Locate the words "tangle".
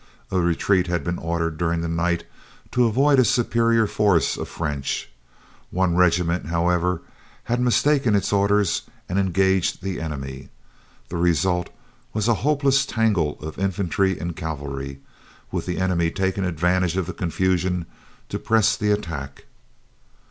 12.87-13.37